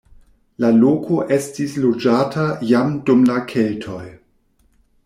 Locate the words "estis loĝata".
1.35-2.47